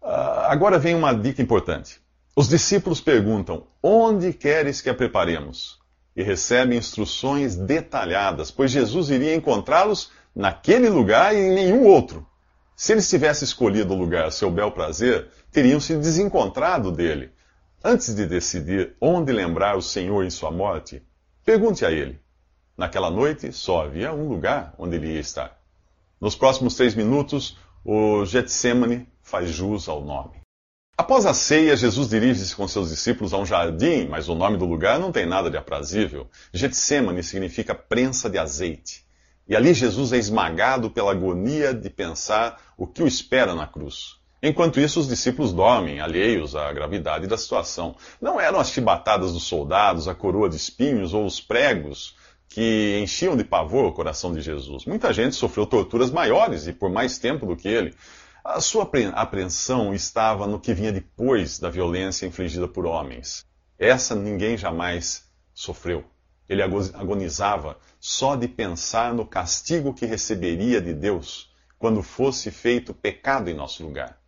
Uh, 0.00 0.48
agora 0.48 0.78
vem 0.78 0.94
uma 0.94 1.12
dica 1.12 1.42
importante. 1.42 2.00
Os 2.34 2.48
discípulos 2.48 3.02
perguntam: 3.02 3.66
Onde 3.82 4.32
queres 4.32 4.80
que 4.80 4.88
a 4.88 4.94
preparemos? 4.94 5.79
E 6.20 6.22
recebem 6.22 6.78
instruções 6.78 7.56
detalhadas, 7.56 8.50
pois 8.50 8.70
Jesus 8.70 9.08
iria 9.08 9.34
encontrá-los 9.34 10.10
naquele 10.36 10.90
lugar 10.90 11.34
e 11.34 11.38
em 11.38 11.54
nenhum 11.54 11.86
outro. 11.86 12.26
Se 12.76 12.92
eles 12.92 13.08
tivessem 13.08 13.46
escolhido 13.46 13.94
o 13.94 13.96
lugar 13.96 14.26
a 14.26 14.30
seu 14.30 14.50
bel 14.50 14.70
prazer, 14.70 15.28
teriam 15.50 15.80
se 15.80 15.96
desencontrado 15.96 16.92
dele. 16.92 17.30
Antes 17.82 18.14
de 18.14 18.26
decidir 18.26 18.94
onde 19.00 19.32
lembrar 19.32 19.78
o 19.78 19.82
Senhor 19.82 20.22
em 20.22 20.28
sua 20.30 20.50
morte, 20.50 21.02
pergunte 21.42 21.86
a 21.86 21.90
ele. 21.90 22.20
Naquela 22.76 23.10
noite 23.10 23.50
só 23.50 23.84
havia 23.84 24.12
um 24.12 24.28
lugar 24.28 24.74
onde 24.78 24.96
ele 24.96 25.14
ia 25.14 25.20
estar. 25.20 25.58
Nos 26.20 26.36
próximos 26.36 26.74
três 26.74 26.94
minutos, 26.94 27.56
o 27.82 28.26
Getsemane 28.26 29.08
faz 29.22 29.48
jus 29.48 29.88
ao 29.88 30.04
nome. 30.04 30.39
Após 31.00 31.24
a 31.24 31.32
ceia, 31.32 31.74
Jesus 31.78 32.10
dirige-se 32.10 32.54
com 32.54 32.68
seus 32.68 32.90
discípulos 32.90 33.32
a 33.32 33.38
um 33.38 33.46
jardim, 33.46 34.06
mas 34.06 34.28
o 34.28 34.34
nome 34.34 34.58
do 34.58 34.66
lugar 34.66 34.98
não 34.98 35.10
tem 35.10 35.24
nada 35.24 35.50
de 35.50 35.56
aprazível. 35.56 36.28
Getsemane 36.52 37.22
significa 37.22 37.74
prensa 37.74 38.28
de 38.28 38.36
azeite. 38.36 39.02
E 39.48 39.56
ali 39.56 39.72
Jesus 39.72 40.12
é 40.12 40.18
esmagado 40.18 40.90
pela 40.90 41.12
agonia 41.12 41.72
de 41.72 41.88
pensar 41.88 42.60
o 42.76 42.86
que 42.86 43.02
o 43.02 43.06
espera 43.06 43.54
na 43.54 43.66
cruz. 43.66 44.18
Enquanto 44.42 44.78
isso, 44.78 45.00
os 45.00 45.08
discípulos 45.08 45.54
dormem, 45.54 46.00
alheios 46.00 46.54
à 46.54 46.70
gravidade 46.70 47.26
da 47.26 47.38
situação. 47.38 47.96
Não 48.20 48.38
eram 48.38 48.60
as 48.60 48.70
chibatadas 48.70 49.32
dos 49.32 49.44
soldados, 49.44 50.06
a 50.06 50.14
coroa 50.14 50.50
de 50.50 50.56
espinhos 50.56 51.14
ou 51.14 51.24
os 51.24 51.40
pregos 51.40 52.14
que 52.46 53.00
enchiam 53.02 53.38
de 53.38 53.44
pavor 53.44 53.86
o 53.86 53.92
coração 53.92 54.34
de 54.34 54.42
Jesus. 54.42 54.84
Muita 54.84 55.14
gente 55.14 55.34
sofreu 55.34 55.64
torturas 55.64 56.10
maiores 56.10 56.66
e 56.66 56.74
por 56.74 56.90
mais 56.90 57.16
tempo 57.16 57.46
do 57.46 57.56
que 57.56 57.68
ele. 57.68 57.94
A 58.42 58.58
sua 58.58 58.90
apreensão 59.14 59.92
estava 59.92 60.46
no 60.46 60.58
que 60.58 60.72
vinha 60.72 60.90
depois 60.90 61.58
da 61.58 61.68
violência 61.68 62.26
infligida 62.26 62.66
por 62.66 62.86
homens. 62.86 63.44
Essa 63.78 64.14
ninguém 64.14 64.56
jamais 64.56 65.24
sofreu. 65.52 66.04
Ele 66.48 66.62
agonizava 66.62 67.76
só 68.00 68.34
de 68.36 68.48
pensar 68.48 69.12
no 69.12 69.26
castigo 69.26 69.92
que 69.92 70.06
receberia 70.06 70.80
de 70.80 70.94
Deus 70.94 71.50
quando 71.78 72.02
fosse 72.02 72.50
feito 72.50 72.94
pecado 72.94 73.50
em 73.50 73.54
nosso 73.54 73.84
lugar. 73.84 74.18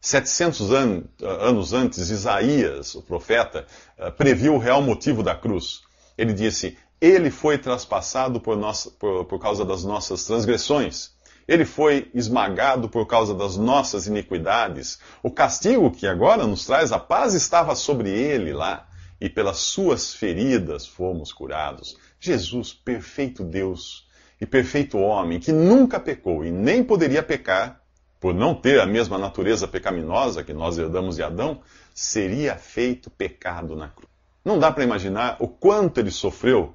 700 0.00 0.72
an 0.72 1.04
anos 1.20 1.72
antes, 1.72 2.10
Isaías, 2.10 2.96
o 2.96 3.02
profeta, 3.02 3.64
eh, 3.96 4.10
previu 4.10 4.54
o 4.54 4.58
real 4.58 4.82
motivo 4.82 5.22
da 5.22 5.36
cruz. 5.36 5.82
Ele 6.18 6.32
disse: 6.32 6.76
Ele 7.00 7.30
foi 7.30 7.56
traspassado 7.56 8.40
por, 8.40 8.56
nossa, 8.56 8.90
por, 8.90 9.24
por 9.24 9.38
causa 9.38 9.64
das 9.64 9.84
nossas 9.84 10.24
transgressões 10.24 11.12
ele 11.52 11.66
foi 11.66 12.10
esmagado 12.14 12.88
por 12.88 13.06
causa 13.06 13.34
das 13.34 13.58
nossas 13.58 14.06
iniquidades. 14.06 14.98
O 15.22 15.30
castigo 15.30 15.90
que 15.90 16.06
agora 16.06 16.46
nos 16.46 16.64
traz 16.64 16.92
a 16.92 16.98
paz 16.98 17.34
estava 17.34 17.74
sobre 17.74 18.08
ele 18.08 18.54
lá, 18.54 18.88
e 19.20 19.28
pelas 19.28 19.58
suas 19.58 20.14
feridas 20.14 20.86
fomos 20.86 21.30
curados. 21.30 21.98
Jesus, 22.18 22.72
perfeito 22.72 23.44
Deus 23.44 24.08
e 24.40 24.46
perfeito 24.46 24.96
homem, 24.96 25.38
que 25.38 25.52
nunca 25.52 26.00
pecou 26.00 26.42
e 26.42 26.50
nem 26.50 26.82
poderia 26.82 27.22
pecar, 27.22 27.82
por 28.18 28.32
não 28.32 28.54
ter 28.54 28.80
a 28.80 28.86
mesma 28.86 29.18
natureza 29.18 29.68
pecaminosa 29.68 30.42
que 30.42 30.54
nós 30.54 30.78
herdamos 30.78 31.16
de 31.16 31.22
Adão, 31.22 31.60
seria 31.92 32.56
feito 32.56 33.10
pecado 33.10 33.76
na 33.76 33.88
cruz. 33.88 34.08
Não 34.42 34.58
dá 34.58 34.72
para 34.72 34.84
imaginar 34.84 35.36
o 35.38 35.46
quanto 35.46 36.00
ele 36.00 36.10
sofreu 36.10 36.72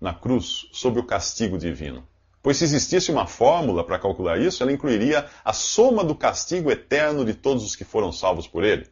na 0.00 0.14
cruz 0.14 0.68
sob 0.72 1.00
o 1.00 1.04
castigo 1.04 1.58
divino. 1.58 2.02
Pois 2.46 2.58
se 2.58 2.62
existisse 2.64 3.10
uma 3.10 3.26
fórmula 3.26 3.82
para 3.82 3.98
calcular 3.98 4.40
isso, 4.40 4.62
ela 4.62 4.70
incluiria 4.70 5.26
a 5.44 5.52
soma 5.52 6.04
do 6.04 6.14
castigo 6.14 6.70
eterno 6.70 7.24
de 7.24 7.34
todos 7.34 7.64
os 7.64 7.74
que 7.74 7.82
foram 7.82 8.12
salvos 8.12 8.46
por 8.46 8.62
ele. 8.62 8.86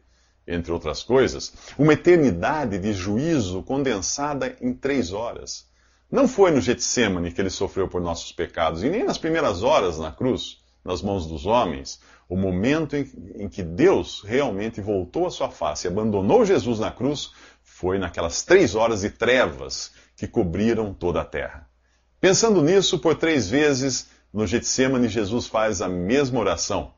entre 0.45 0.73
outras 0.73 1.01
coisas, 1.01 1.53
uma 1.79 1.93
eternidade 1.93 2.77
de 2.77 2.91
juízo 2.91 3.63
condensada 3.63 4.57
em 4.59 4.73
três 4.73 5.13
horas. 5.13 5.69
Não 6.11 6.27
foi 6.27 6.51
no 6.51 6.59
Getsemane 6.59 7.31
que 7.31 7.39
ele 7.39 7.49
sofreu 7.49 7.87
por 7.87 8.01
nossos 8.01 8.33
pecados, 8.33 8.83
e 8.83 8.89
nem 8.89 9.05
nas 9.05 9.17
primeiras 9.17 9.63
horas 9.63 9.97
na 9.99 10.11
cruz, 10.11 10.57
nas 10.83 11.01
mãos 11.01 11.25
dos 11.25 11.45
homens, 11.45 12.01
o 12.27 12.35
momento 12.35 12.97
em, 12.97 13.47
que 13.47 13.63
Deus 13.63 14.21
realmente 14.21 14.81
voltou 14.81 15.27
a 15.27 15.31
sua 15.31 15.49
face 15.49 15.87
e 15.87 15.89
abandonou 15.89 16.43
Jesus 16.43 16.79
na 16.79 16.91
cruz 16.91 17.31
foi 17.63 17.97
naquelas 17.99 18.43
três 18.43 18.75
horas 18.75 18.99
de 18.99 19.11
trevas 19.11 19.93
que 20.17 20.27
cobriram 20.27 20.93
toda 20.93 21.21
a 21.21 21.25
terra. 21.25 21.69
Pensando 22.19 22.61
nisso, 22.61 22.99
por 22.99 23.15
três 23.15 23.49
vezes 23.49 24.07
no 24.33 24.47
Getsemane, 24.47 25.07
Jesus 25.07 25.47
faz 25.47 25.81
a 25.81 25.87
mesma 25.87 26.39
oração. 26.39 26.93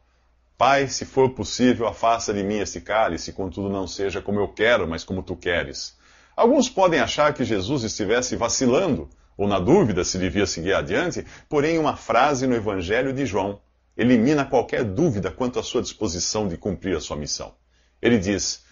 Pai, 0.58 0.88
se 0.88 1.06
for 1.06 1.32
possível, 1.32 1.88
afasta 1.88 2.34
de 2.34 2.44
mim 2.44 2.58
este 2.58 2.82
cálice, 2.82 3.32
contudo 3.32 3.70
não 3.70 3.86
seja 3.86 4.22
como 4.22 4.40
eu 4.40 4.48
quero, 4.48 4.88
mas 4.88 5.04
como 5.04 5.22
tu 5.22 5.36
queres. 5.36 5.96
Alguns 6.36 6.70
podem 6.70 7.00
achar 7.00 7.34
que 7.34 7.44
Jesus 7.44 7.84
estivesse 7.84 8.36
vacilando, 8.36 9.10
ou 9.38 9.48
na 9.48 9.60
dúvida 9.60 10.04
se 10.04 10.18
devia 10.18 10.48
seguir 10.48 10.74
adiante, 10.74 11.26
porém 11.48 11.78
uma 11.78 11.96
frase 11.96 12.48
no 12.48 12.56
Evangelho 12.56 13.14
de 13.14 13.26
João 13.26 13.60
elimina 13.96 14.46
qualquer 14.46 14.84
dúvida 14.84 15.32
quanto 15.32 15.60
à 15.60 15.64
sua 15.64 15.82
disposição 15.82 16.48
de 16.48 16.58
cumprir 16.58 16.96
a 16.96 17.02
sua 17.02 17.18
missão. 17.18 17.54
Ele 18.02 18.18
diz: 18.18 18.64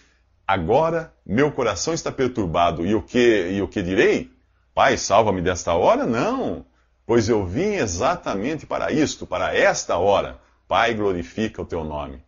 Agora 0.46 1.12
meu 1.24 1.50
coração 1.50 1.92
está 1.92 2.10
perturbado, 2.10 2.86
e 2.86 2.94
o 2.94 3.02
que, 3.02 3.48
e 3.50 3.60
o 3.62 3.68
que 3.68 3.82
direi? 3.82 4.30
Pai, 4.76 4.98
salva-me 4.98 5.40
desta 5.40 5.72
hora? 5.72 6.04
Não, 6.04 6.66
pois 7.06 7.30
eu 7.30 7.46
vim 7.46 7.76
exatamente 7.76 8.66
para 8.66 8.92
isto, 8.92 9.26
para 9.26 9.56
esta 9.56 9.96
hora. 9.96 10.38
Pai, 10.68 10.92
glorifica 10.92 11.62
o 11.62 11.64
teu 11.64 11.82
nome. 11.82 12.22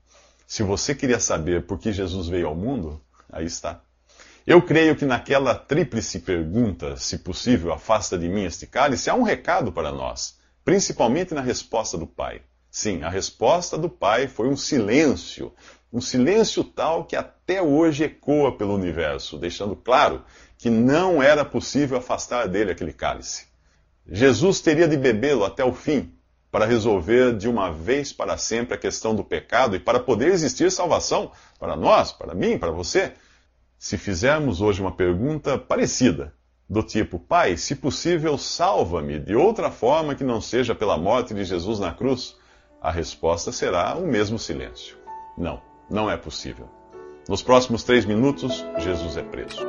Se 0.46 0.62
você 0.62 0.94
queria 0.94 1.20
saber 1.20 1.66
por 1.66 1.78
que 1.78 1.92
Jesus 1.92 2.26
veio 2.26 2.46
ao 2.46 2.54
mundo, 2.54 3.02
aí 3.30 3.44
está. 3.44 3.82
Eu 4.46 4.62
creio 4.62 4.96
que 4.96 5.04
naquela 5.04 5.54
tríplice 5.54 6.20
pergunta, 6.20 6.96
se 6.96 7.18
possível, 7.18 7.70
afasta 7.70 8.16
de 8.16 8.30
mim 8.30 8.44
este 8.44 8.66
cálice, 8.66 9.10
há 9.10 9.14
um 9.14 9.24
recado 9.24 9.70
para 9.70 9.92
nós, 9.92 10.38
principalmente 10.64 11.34
na 11.34 11.42
resposta 11.42 11.98
do 11.98 12.06
Pai. 12.06 12.40
Sim, 12.70 13.02
a 13.02 13.10
resposta 13.10 13.76
do 13.76 13.90
Pai 13.90 14.26
foi 14.26 14.48
um 14.48 14.56
silêncio, 14.56 15.52
um 15.92 16.00
silêncio 16.00 16.62
tal 16.62 17.04
que 17.04 17.16
até 17.16 17.62
hoje 17.62 18.04
ecoa 18.04 18.56
pelo 18.56 18.74
universo, 18.74 19.38
deixando 19.38 19.74
claro 19.74 20.22
que 20.56 20.68
não 20.68 21.22
era 21.22 21.44
possível 21.44 21.98
afastar 21.98 22.46
dele 22.48 22.70
aquele 22.70 22.92
cálice. 22.92 23.46
Jesus 24.06 24.60
teria 24.60 24.88
de 24.88 24.96
bebê-lo 24.96 25.44
até 25.44 25.64
o 25.64 25.72
fim 25.72 26.12
para 26.50 26.66
resolver 26.66 27.36
de 27.36 27.48
uma 27.48 27.70
vez 27.70 28.12
para 28.12 28.36
sempre 28.36 28.74
a 28.74 28.78
questão 28.78 29.14
do 29.14 29.22
pecado 29.22 29.76
e 29.76 29.80
para 29.80 30.00
poder 30.00 30.28
existir 30.28 30.70
salvação 30.70 31.30
para 31.58 31.76
nós, 31.76 32.12
para 32.12 32.34
mim, 32.34 32.58
para 32.58 32.70
você 32.70 33.12
se 33.78 33.96
fizermos 33.96 34.60
hoje 34.60 34.80
uma 34.80 34.92
pergunta 34.92 35.58
parecida, 35.58 36.32
do 36.68 36.82
tipo: 36.82 37.18
Pai, 37.18 37.56
se 37.56 37.74
possível, 37.74 38.36
salva-me 38.36 39.18
de 39.18 39.34
outra 39.34 39.70
forma 39.70 40.14
que 40.14 40.24
não 40.24 40.40
seja 40.40 40.74
pela 40.74 40.98
morte 40.98 41.32
de 41.32 41.44
Jesus 41.44 41.78
na 41.78 41.92
cruz, 41.92 42.36
a 42.80 42.90
resposta 42.90 43.50
será 43.50 43.96
o 43.96 44.06
mesmo 44.06 44.38
silêncio. 44.38 44.96
Não, 45.36 45.62
não 45.88 46.10
é 46.10 46.16
possível. 46.16 46.68
Nos 47.28 47.42
próximos 47.42 47.84
três 47.84 48.04
minutos, 48.04 48.64
Jesus 48.78 49.16
é 49.16 49.22
preso. 49.22 49.64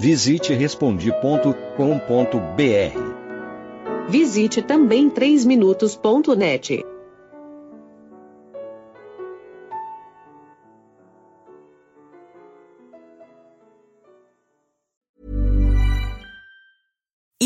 Visite 0.00 0.54
respondi.com.br 0.54 3.18
Visite 4.08 4.62
também 4.62 5.10
3minutos.net. 5.10 6.87